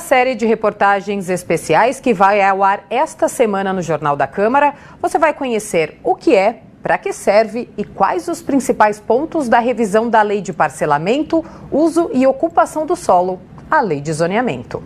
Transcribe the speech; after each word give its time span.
Série 0.00 0.34
de 0.34 0.46
reportagens 0.46 1.28
especiais 1.28 2.00
que 2.00 2.12
vai 2.12 2.42
ao 2.42 2.62
ar 2.62 2.84
esta 2.90 3.28
semana 3.28 3.72
no 3.72 3.82
Jornal 3.82 4.16
da 4.16 4.26
Câmara, 4.26 4.74
você 5.00 5.18
vai 5.18 5.32
conhecer 5.32 5.98
o 6.02 6.14
que 6.14 6.34
é, 6.34 6.60
para 6.82 6.98
que 6.98 7.12
serve 7.12 7.68
e 7.76 7.84
quais 7.84 8.26
os 8.26 8.42
principais 8.42 8.98
pontos 8.98 9.48
da 9.48 9.58
revisão 9.58 10.08
da 10.08 10.22
Lei 10.22 10.40
de 10.40 10.52
Parcelamento, 10.52 11.44
Uso 11.70 12.10
e 12.12 12.26
Ocupação 12.26 12.86
do 12.86 12.96
Solo, 12.96 13.40
a 13.70 13.80
Lei 13.80 14.00
de 14.00 14.12
Zoneamento. 14.12 14.82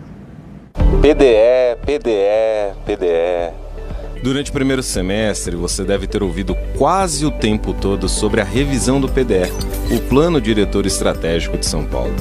PDE, 1.01 1.77
PDE, 1.85 2.75
PDE. 2.85 3.64
Durante 4.25 4.49
o 4.49 4.53
primeiro 4.53 4.81
semestre, 4.81 5.55
você 5.55 5.83
deve 5.83 6.07
ter 6.07 6.23
ouvido 6.23 6.57
quase 6.79 7.23
o 7.27 7.29
tempo 7.29 7.75
todo 7.75 8.09
sobre 8.09 8.41
a 8.41 8.43
revisão 8.43 8.99
do 8.99 9.07
PDE, 9.07 9.51
o 9.95 9.99
Plano 10.09 10.41
Diretor 10.41 10.87
Estratégico 10.87 11.59
de 11.59 11.65
São 11.67 11.85
Paulo. 11.85 12.15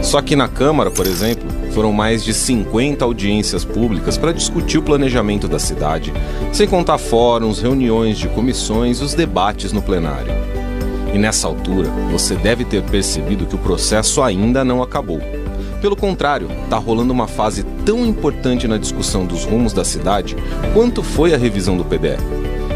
Só 0.00 0.22
que 0.22 0.36
na 0.36 0.46
Câmara, 0.46 0.92
por 0.92 1.04
exemplo, 1.06 1.48
foram 1.72 1.92
mais 1.92 2.22
de 2.22 2.32
50 2.32 3.04
audiências 3.04 3.64
públicas 3.64 4.16
para 4.16 4.30
discutir 4.30 4.78
o 4.78 4.82
planejamento 4.82 5.48
da 5.48 5.58
cidade, 5.58 6.12
sem 6.52 6.68
contar 6.68 6.98
fóruns, 6.98 7.60
reuniões 7.60 8.16
de 8.16 8.28
comissões 8.28 9.00
e 9.00 9.02
os 9.02 9.14
debates 9.14 9.72
no 9.72 9.82
plenário. 9.82 10.32
E 11.12 11.18
nessa 11.18 11.48
altura, 11.48 11.88
você 12.12 12.36
deve 12.36 12.64
ter 12.64 12.84
percebido 12.84 13.44
que 13.44 13.56
o 13.56 13.58
processo 13.58 14.22
ainda 14.22 14.64
não 14.64 14.84
acabou. 14.84 15.20
Pelo 15.80 15.96
contrário, 15.96 16.48
está 16.64 16.76
rolando 16.76 17.12
uma 17.12 17.26
fase 17.26 17.64
tão 17.86 18.04
importante 18.04 18.68
na 18.68 18.76
discussão 18.76 19.24
dos 19.24 19.44
rumos 19.44 19.72
da 19.72 19.82
cidade 19.82 20.36
quanto 20.74 21.02
foi 21.02 21.32
a 21.32 21.38
revisão 21.38 21.76
do 21.76 21.84
PDE. 21.84 22.18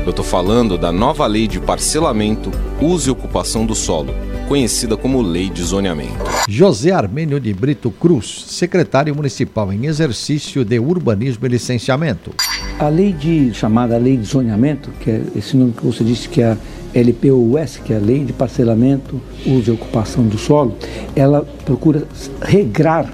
Eu 0.04 0.10
estou 0.10 0.24
falando 0.24 0.78
da 0.78 0.90
nova 0.90 1.27
lei 1.27 1.46
de 1.46 1.60
parcelamento, 1.60 2.50
uso 2.80 3.08
e 3.08 3.12
ocupação 3.12 3.64
do 3.64 3.74
solo, 3.74 4.14
conhecida 4.48 4.96
como 4.96 5.22
Lei 5.22 5.48
de 5.48 5.62
Zoneamento. 5.62 6.24
José 6.48 6.90
Armênio 6.90 7.40
de 7.40 7.52
Brito 7.54 7.90
Cruz, 7.90 8.44
secretário 8.48 9.14
municipal 9.14 9.72
em 9.72 9.86
exercício 9.86 10.64
de 10.64 10.78
urbanismo 10.78 11.46
e 11.46 11.48
licenciamento. 11.48 12.34
A 12.78 12.88
lei 12.88 13.12
de 13.12 13.55
chamada 13.55 13.97
Lei 13.97 14.17
de 14.17 14.27
Zoneamento, 14.27 14.91
que 15.00 15.11
é 15.11 15.22
esse 15.36 15.56
nome 15.56 15.72
que 15.72 15.86
você 15.86 16.03
disse 16.03 16.28
que 16.28 16.42
é 16.42 16.53
a 16.53 16.56
LPUS, 16.92 17.78
que 17.84 17.92
é 17.92 17.97
a 17.97 18.00
Lei 18.00 18.25
de 18.25 18.33
Parcelamento, 18.33 19.20
Uso 19.47 19.70
e 19.70 19.75
Ocupação 19.75 20.25
do 20.25 20.36
Solo, 20.36 20.75
ela 21.14 21.47
procura 21.64 22.03
regrar 22.42 23.12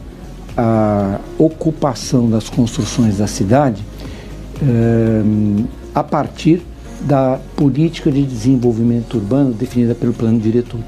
a 0.56 1.20
ocupação 1.38 2.28
das 2.28 2.48
construções 2.48 3.18
da 3.18 3.26
cidade 3.26 3.84
eh, 4.62 5.22
a 5.94 6.02
partir 6.02 6.62
da 7.02 7.38
política 7.54 8.10
de 8.10 8.22
desenvolvimento 8.22 9.14
urbano 9.14 9.52
definida 9.52 9.94
pelo 9.94 10.12
plano 10.12 10.38
diretor. 10.38 10.80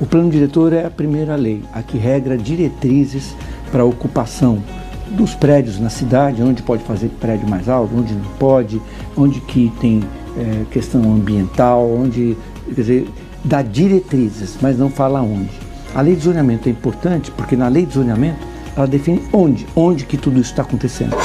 O 0.00 0.06
plano 0.06 0.30
diretor 0.30 0.72
é 0.72 0.84
a 0.84 0.90
primeira 0.90 1.34
lei, 1.34 1.62
a 1.72 1.82
que 1.82 1.98
regra 1.98 2.36
diretrizes 2.36 3.34
para 3.72 3.82
a 3.82 3.84
ocupação 3.84 4.62
dos 5.10 5.34
prédios 5.34 5.78
na 5.78 5.90
cidade, 5.90 6.42
onde 6.42 6.62
pode 6.62 6.82
fazer 6.84 7.08
prédio 7.20 7.48
mais 7.48 7.68
alto, 7.68 7.96
onde 7.96 8.14
não 8.14 8.30
pode, 8.38 8.80
onde 9.16 9.40
que 9.40 9.72
tem 9.80 10.02
é, 10.36 10.64
questão 10.70 11.02
ambiental, 11.02 11.88
onde, 11.90 12.36
quer 12.66 12.80
dizer, 12.80 13.08
dá 13.44 13.62
diretrizes, 13.62 14.56
mas 14.60 14.78
não 14.78 14.90
fala 14.90 15.20
onde. 15.20 15.50
A 15.94 16.00
lei 16.00 16.14
de 16.14 16.24
zoneamento 16.24 16.68
é 16.68 16.72
importante 16.72 17.30
porque 17.30 17.56
na 17.56 17.68
lei 17.68 17.86
de 17.86 17.94
zoneamento 17.94 18.46
ela 18.78 18.86
define 18.86 19.20
onde, 19.32 19.66
onde 19.74 20.04
que 20.04 20.16
tudo 20.16 20.38
isso 20.38 20.50
está 20.50 20.62
acontecendo. 20.62 21.16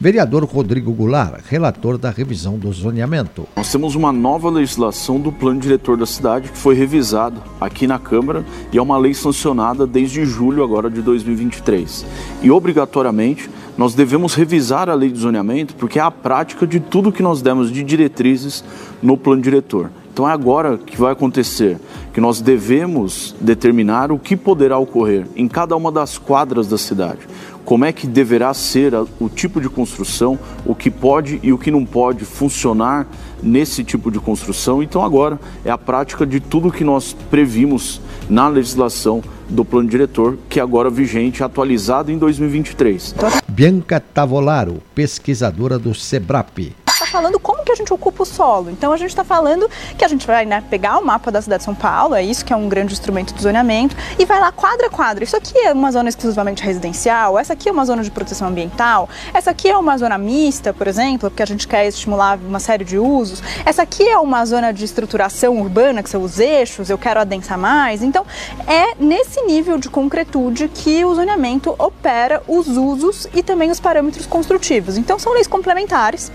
Vereador 0.00 0.44
Rodrigo 0.44 0.92
Goulart, 0.92 1.44
relator 1.48 1.96
da 1.96 2.10
revisão 2.10 2.58
do 2.58 2.72
zoneamento. 2.72 3.46
Nós 3.54 3.70
temos 3.70 3.94
uma 3.94 4.10
nova 4.10 4.50
legislação 4.50 5.20
do 5.20 5.30
plano 5.30 5.60
diretor 5.60 5.96
da 5.96 6.04
cidade 6.04 6.50
que 6.50 6.58
foi 6.58 6.74
revisado 6.74 7.40
aqui 7.60 7.86
na 7.86 7.98
Câmara 7.98 8.44
e 8.72 8.78
é 8.78 8.82
uma 8.82 8.98
lei 8.98 9.14
sancionada 9.14 9.86
desde 9.86 10.24
julho 10.24 10.64
agora 10.64 10.90
de 10.90 11.00
2023. 11.00 12.04
E 12.42 12.50
obrigatoriamente 12.50 13.48
nós 13.78 13.94
devemos 13.94 14.34
revisar 14.34 14.88
a 14.88 14.94
lei 14.94 15.10
de 15.10 15.18
zoneamento 15.20 15.76
porque 15.76 16.00
é 16.00 16.02
a 16.02 16.10
prática 16.10 16.66
de 16.66 16.80
tudo 16.80 17.12
que 17.12 17.22
nós 17.22 17.40
demos 17.40 17.70
de 17.70 17.84
diretrizes 17.84 18.64
no 19.00 19.16
plano 19.16 19.42
diretor. 19.42 19.90
Então 20.16 20.26
é 20.26 20.32
agora 20.32 20.78
que 20.78 20.96
vai 20.96 21.12
acontecer, 21.12 21.78
que 22.14 22.22
nós 22.22 22.40
devemos 22.40 23.34
determinar 23.38 24.10
o 24.10 24.18
que 24.18 24.34
poderá 24.34 24.78
ocorrer 24.78 25.26
em 25.36 25.46
cada 25.46 25.76
uma 25.76 25.92
das 25.92 26.16
quadras 26.16 26.66
da 26.66 26.78
cidade. 26.78 27.18
Como 27.66 27.84
é 27.84 27.92
que 27.92 28.06
deverá 28.06 28.54
ser 28.54 28.94
o 29.20 29.28
tipo 29.28 29.60
de 29.60 29.68
construção, 29.68 30.38
o 30.64 30.74
que 30.74 30.90
pode 30.90 31.38
e 31.42 31.52
o 31.52 31.58
que 31.58 31.70
não 31.70 31.84
pode 31.84 32.24
funcionar 32.24 33.06
nesse 33.42 33.84
tipo 33.84 34.10
de 34.10 34.18
construção. 34.18 34.82
Então 34.82 35.02
agora 35.02 35.38
é 35.62 35.70
a 35.70 35.76
prática 35.76 36.24
de 36.24 36.40
tudo 36.40 36.72
que 36.72 36.82
nós 36.82 37.14
previmos 37.28 38.00
na 38.26 38.48
legislação 38.48 39.22
do 39.50 39.66
plano 39.66 39.86
diretor, 39.86 40.38
que 40.48 40.58
é 40.58 40.62
agora 40.62 40.88
vigente, 40.88 41.44
atualizado 41.44 42.10
em 42.10 42.16
2023. 42.16 43.14
Bianca 43.46 44.00
Tavolaro, 44.00 44.82
pesquisadora 44.94 45.78
do 45.78 45.94
SEBRAP 45.94 46.85
está 46.96 47.06
falando 47.06 47.38
como 47.38 47.62
que 47.62 47.70
a 47.70 47.74
gente 47.74 47.92
ocupa 47.92 48.22
o 48.22 48.26
solo. 48.26 48.70
Então 48.70 48.90
a 48.90 48.96
gente 48.96 49.10
está 49.10 49.22
falando 49.22 49.68
que 49.96 50.04
a 50.04 50.08
gente 50.08 50.26
vai 50.26 50.46
né, 50.46 50.62
pegar 50.68 50.98
o 50.98 51.04
mapa 51.04 51.30
da 51.30 51.42
cidade 51.42 51.60
de 51.60 51.64
São 51.64 51.74
Paulo, 51.74 52.14
é 52.14 52.22
isso 52.22 52.44
que 52.44 52.52
é 52.52 52.56
um 52.56 52.68
grande 52.68 52.94
instrumento 52.94 53.34
de 53.34 53.42
zoneamento, 53.42 53.94
e 54.18 54.24
vai 54.24 54.40
lá 54.40 54.50
quadra 54.50 54.86
a 54.86 54.90
quadra. 54.90 55.22
Isso 55.22 55.36
aqui 55.36 55.58
é 55.58 55.72
uma 55.72 55.92
zona 55.92 56.08
exclusivamente 56.08 56.62
residencial, 56.62 57.38
essa 57.38 57.52
aqui 57.52 57.68
é 57.68 57.72
uma 57.72 57.84
zona 57.84 58.02
de 58.02 58.10
proteção 58.10 58.48
ambiental, 58.48 59.08
essa 59.34 59.50
aqui 59.50 59.68
é 59.68 59.76
uma 59.76 59.96
zona 59.98 60.16
mista, 60.16 60.72
por 60.72 60.86
exemplo, 60.86 61.30
porque 61.30 61.42
a 61.42 61.46
gente 61.46 61.68
quer 61.68 61.86
estimular 61.86 62.38
uma 62.38 62.58
série 62.58 62.84
de 62.84 62.98
usos, 62.98 63.42
essa 63.64 63.82
aqui 63.82 64.08
é 64.08 64.18
uma 64.18 64.44
zona 64.46 64.72
de 64.72 64.84
estruturação 64.84 65.60
urbana, 65.60 66.02
que 66.02 66.08
são 66.08 66.22
os 66.22 66.38
eixos, 66.38 66.88
eu 66.88 66.96
quero 66.96 67.20
adensar 67.20 67.58
mais. 67.58 68.02
Então 68.02 68.24
é 68.66 68.94
nesse 68.98 69.42
nível 69.42 69.76
de 69.78 69.90
concretude 69.90 70.68
que 70.68 71.04
o 71.04 71.14
zoneamento 71.14 71.74
opera 71.78 72.42
os 72.48 72.68
usos 72.68 73.28
e 73.34 73.42
também 73.42 73.70
os 73.70 73.80
parâmetros 73.80 74.24
construtivos. 74.24 74.96
Então 74.96 75.18
são 75.18 75.34
leis 75.34 75.46
complementares 75.46 76.32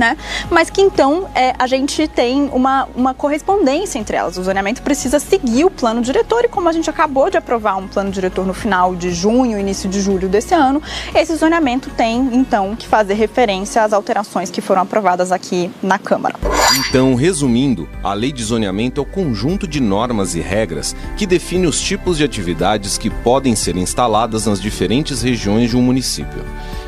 né? 0.00 0.16
Mas 0.50 0.70
que 0.70 0.80
então 0.80 1.28
é, 1.34 1.54
a 1.58 1.66
gente 1.66 2.08
tem 2.08 2.48
uma, 2.52 2.88
uma 2.96 3.12
correspondência 3.12 3.98
entre 3.98 4.16
elas. 4.16 4.38
O 4.38 4.42
zoneamento 4.42 4.80
precisa 4.80 5.20
seguir 5.20 5.64
o 5.66 5.70
plano 5.70 6.00
diretor 6.00 6.42
e 6.42 6.48
como 6.48 6.68
a 6.68 6.72
gente 6.72 6.88
acabou 6.88 7.28
de 7.28 7.36
aprovar 7.36 7.76
um 7.76 7.86
plano 7.86 8.10
diretor 8.10 8.46
no 8.46 8.54
final 8.54 8.96
de 8.96 9.12
junho, 9.12 9.58
início 9.58 9.90
de 9.90 10.00
julho 10.00 10.26
desse 10.26 10.54
ano, 10.54 10.82
esse 11.14 11.36
zoneamento 11.36 11.90
tem 11.90 12.18
então 12.32 12.74
que 12.74 12.88
fazer 12.88 13.12
referência 13.14 13.84
às 13.84 13.92
alterações 13.92 14.50
que 14.50 14.62
foram 14.62 14.82
aprovadas 14.82 15.30
aqui 15.30 15.70
na 15.82 15.98
Câmara. 15.98 16.36
Então, 16.78 17.14
resumindo, 17.14 17.86
a 18.02 18.14
lei 18.14 18.32
de 18.32 18.42
zoneamento 18.42 19.00
é 19.00 19.02
o 19.02 19.06
conjunto 19.06 19.68
de 19.68 19.80
normas 19.80 20.34
e 20.34 20.40
regras 20.40 20.96
que 21.16 21.26
define 21.26 21.66
os 21.66 21.78
tipos 21.78 22.16
de 22.16 22.24
atividades 22.24 22.96
que 22.96 23.10
podem 23.10 23.54
ser 23.54 23.76
instaladas 23.76 24.46
nas 24.46 24.62
diferentes 24.62 25.20
regiões 25.20 25.68
de 25.68 25.76
um 25.76 25.82
município. 25.82 26.42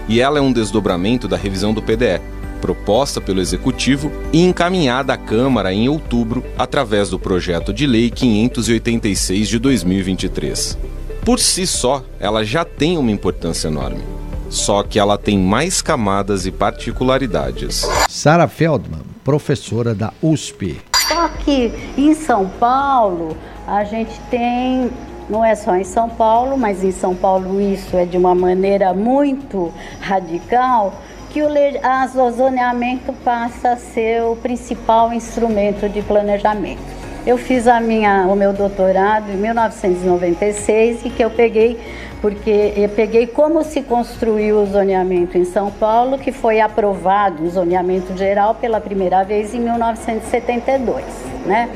E 0.09 0.21
ela 0.21 0.39
é 0.39 0.43
um 0.43 0.53
desdobramento 0.53 1.29
da 1.29 1.37
revisão 1.37 1.73
do 1.73 1.83
PDE, 1.83 2.21
proposta 2.63 3.21
pelo 3.21 3.41
Executivo 3.41 4.13
e 4.33 4.41
encaminhada 4.41 5.13
à 5.13 5.17
Câmara 5.17 5.75
em 5.75 5.89
outubro 5.89 6.45
através 6.57 7.11
do 7.11 7.19
projeto 7.19 7.73
de 7.73 7.89
lei 7.89 8.09
586 8.09 9.49
de 9.49 9.59
2023. 9.59 10.79
Por 11.25 11.41
si 11.41 11.67
só, 11.67 12.05
ela 12.21 12.45
já 12.45 12.65
tem 12.65 12.97
uma 12.97 13.11
importância 13.11 13.67
enorme. 13.67 14.05
Só 14.49 14.83
que 14.85 14.99
ela 14.99 15.19
tem 15.19 15.37
mais 15.37 15.83
camadas 15.83 16.47
e 16.47 16.53
particularidades. 16.53 17.85
Sara 18.09 18.47
Feldman, 18.47 19.03
professora 19.25 19.95
da 19.95 20.13
USP. 20.23 20.81
Só 21.09 21.29
que 21.29 21.73
em 21.99 22.15
São 22.15 22.49
Paulo 22.61 23.37
a 23.67 23.83
gente 23.83 24.13
tem 24.31 24.91
não 25.31 25.45
é 25.45 25.55
só 25.55 25.77
em 25.77 25.85
São 25.85 26.11
Paulo, 26.11 26.59
mas 26.59 26.85
em 26.85 26.91
São 26.91 27.15
Paulo 27.15 27.61
isso 27.61 27.97
é 27.97 28.05
de 28.05 28.17
uma 28.19 28.35
maneira 28.35 28.93
muito 28.93 29.73
radical, 30.01 31.01
que 31.33 31.43
o 31.43 32.31
zoneamento 32.31 33.13
passa 33.25 33.71
a 33.71 33.77
ser 33.77 34.23
o 34.23 34.37
principal 34.37 35.13
instrumento 35.15 35.89
de 35.89 36.03
planejamento. 36.03 36.83
Eu 37.27 37.39
fiz 37.39 37.67
a 37.67 37.81
minha, 37.81 38.27
o 38.27 38.37
meu 38.37 38.53
doutorado 38.53 39.31
em 39.31 39.37
1996 39.37 41.07
e 41.07 41.11
que 41.11 41.25
eu 41.25 41.31
peguei 41.31 41.81
porque 42.21 42.75
eu 42.77 42.89
peguei 42.91 43.27
como 43.27 43.65
se 43.65 43.83
construiu 43.83 44.63
o 44.63 44.67
zoneamento 44.67 45.37
em 45.37 45.45
São 45.45 45.73
Paulo, 45.73 46.19
que 46.19 46.31
foi 46.31 46.61
aprovado 46.61 47.43
o 47.43 47.51
zoneamento 47.51 48.17
geral 48.17 48.55
pela 48.55 48.81
primeira 48.81 49.25
vez 49.25 49.53
em 49.53 49.59
1972, 49.59 51.05
né? 51.45 51.69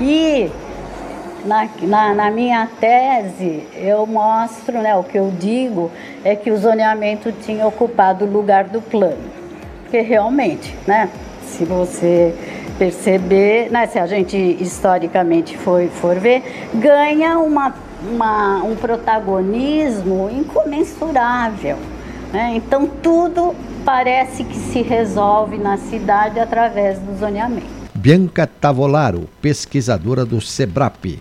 E 0.00 0.48
na, 1.44 1.68
na, 1.82 2.14
na, 2.14 2.30
minha 2.30 2.68
tese, 2.80 3.66
eu 3.74 4.06
mostro, 4.06 4.80
né, 4.80 4.94
o 4.96 5.02
que 5.02 5.18
eu 5.18 5.32
digo 5.38 5.90
é 6.24 6.34
que 6.36 6.50
o 6.50 6.56
zoneamento 6.56 7.32
tinha 7.32 7.66
ocupado 7.66 8.24
o 8.24 8.30
lugar 8.30 8.64
do 8.64 8.80
plano. 8.80 9.30
Porque 9.82 10.00
realmente, 10.00 10.74
né, 10.86 11.08
se 11.46 11.64
você 11.64 12.34
perceber, 12.78 13.70
né, 13.70 13.86
se 13.86 13.98
a 13.98 14.06
gente 14.06 14.36
historicamente 14.36 15.56
for, 15.58 15.86
for 15.88 16.18
ver, 16.18 16.42
ganha 16.74 17.38
uma, 17.38 17.74
uma, 18.10 18.62
um 18.62 18.74
protagonismo 18.76 20.30
incomensurável. 20.30 21.76
Né? 22.32 22.52
Então, 22.54 22.86
tudo 22.86 23.54
parece 23.84 24.44
que 24.44 24.56
se 24.56 24.82
resolve 24.82 25.58
na 25.58 25.76
cidade 25.76 26.38
através 26.38 26.98
do 26.98 27.18
zoneamento. 27.18 27.80
Bianca 27.94 28.46
Tavolaro, 28.46 29.28
pesquisadora 29.42 30.24
do 30.24 30.40
SEBRAP. 30.40 31.20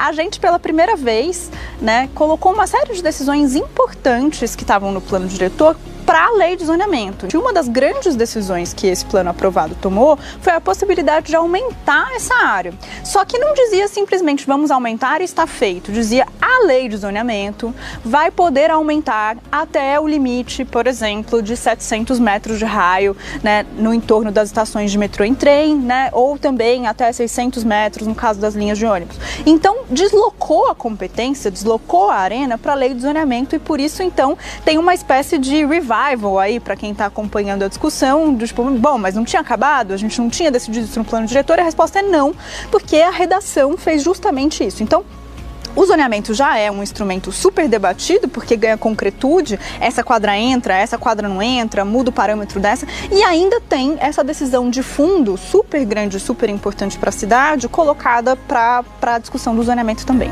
A 0.00 0.12
gente 0.12 0.40
pela 0.40 0.58
primeira 0.58 0.96
vez, 0.96 1.50
né, 1.78 2.08
colocou 2.14 2.54
uma 2.54 2.66
série 2.66 2.94
de 2.94 3.02
decisões 3.02 3.54
importantes 3.54 4.56
que 4.56 4.62
estavam 4.62 4.90
no 4.90 5.00
plano 5.00 5.28
diretor 5.28 5.76
para 6.10 6.26
a 6.26 6.30
lei 6.32 6.56
de 6.56 6.64
zoneamento. 6.64 7.28
E 7.32 7.36
uma 7.36 7.52
das 7.52 7.68
grandes 7.68 8.16
decisões 8.16 8.74
que 8.74 8.88
esse 8.88 9.04
plano 9.04 9.30
aprovado 9.30 9.76
tomou 9.76 10.18
foi 10.40 10.52
a 10.52 10.60
possibilidade 10.60 11.28
de 11.28 11.36
aumentar 11.36 12.12
essa 12.16 12.34
área. 12.34 12.74
Só 13.04 13.24
que 13.24 13.38
não 13.38 13.54
dizia 13.54 13.86
simplesmente 13.86 14.44
vamos 14.44 14.72
aumentar 14.72 15.20
e 15.20 15.24
está 15.24 15.46
feito. 15.46 15.92
Dizia 15.92 16.26
a 16.40 16.66
lei 16.66 16.88
de 16.88 16.96
zoneamento 16.96 17.72
vai 18.04 18.28
poder 18.32 18.72
aumentar 18.72 19.36
até 19.52 20.00
o 20.00 20.08
limite, 20.08 20.64
por 20.64 20.88
exemplo, 20.88 21.40
de 21.40 21.56
700 21.56 22.18
metros 22.18 22.58
de 22.58 22.64
raio 22.64 23.16
né, 23.40 23.64
no 23.78 23.94
entorno 23.94 24.32
das 24.32 24.48
estações 24.48 24.90
de 24.90 24.98
metrô 24.98 25.24
em 25.24 25.32
trem, 25.32 25.76
né, 25.76 26.08
ou 26.12 26.36
também 26.36 26.88
até 26.88 27.12
600 27.12 27.62
metros 27.62 28.08
no 28.08 28.16
caso 28.16 28.40
das 28.40 28.56
linhas 28.56 28.78
de 28.78 28.84
ônibus. 28.84 29.16
Então, 29.46 29.84
deslocou 29.88 30.66
a 30.68 30.74
competência, 30.74 31.52
deslocou 31.52 32.10
a 32.10 32.16
arena 32.16 32.58
para 32.58 32.72
a 32.72 32.74
lei 32.74 32.94
de 32.94 33.00
zoneamento 33.02 33.54
e 33.54 33.60
por 33.60 33.78
isso, 33.78 34.02
então, 34.02 34.36
tem 34.64 34.76
uma 34.76 34.92
espécie 34.92 35.38
de 35.38 35.64
revival 35.64 35.99
revival 36.00 36.38
aí 36.38 36.60
para 36.60 36.76
quem 36.76 36.92
está 36.92 37.06
acompanhando 37.06 37.64
a 37.64 37.68
discussão, 37.68 38.32
do 38.32 38.46
tipo, 38.46 38.62
bom, 38.70 38.98
mas 38.98 39.14
não 39.14 39.24
tinha 39.24 39.40
acabado, 39.40 39.92
a 39.92 39.96
gente 39.96 40.20
não 40.20 40.28
tinha 40.28 40.50
decidido 40.50 40.86
isso 40.86 40.98
no 40.98 41.04
plano 41.04 41.26
diretor, 41.26 41.58
e 41.58 41.60
a 41.60 41.64
resposta 41.64 41.98
é 41.98 42.02
não, 42.02 42.34
porque 42.70 42.96
a 42.96 43.10
redação 43.10 43.76
fez 43.76 44.02
justamente 44.02 44.64
isso. 44.64 44.82
Então, 44.82 45.04
o 45.76 45.86
zoneamento 45.86 46.34
já 46.34 46.58
é 46.58 46.68
um 46.70 46.82
instrumento 46.82 47.30
super 47.30 47.68
debatido, 47.68 48.28
porque 48.28 48.56
ganha 48.56 48.76
concretude, 48.76 49.58
essa 49.80 50.02
quadra 50.02 50.36
entra, 50.36 50.76
essa 50.76 50.98
quadra 50.98 51.28
não 51.28 51.40
entra, 51.40 51.84
muda 51.84 52.10
o 52.10 52.12
parâmetro 52.12 52.58
dessa, 52.58 52.86
e 53.10 53.22
ainda 53.22 53.60
tem 53.60 53.96
essa 54.00 54.24
decisão 54.24 54.68
de 54.68 54.82
fundo 54.82 55.36
super 55.36 55.84
grande, 55.84 56.18
super 56.18 56.48
importante 56.48 56.98
para 56.98 57.10
a 57.10 57.12
cidade, 57.12 57.68
colocada 57.68 58.36
para 58.36 58.84
a 59.02 59.18
discussão 59.18 59.54
do 59.54 59.62
zoneamento 59.62 60.04
também. 60.04 60.30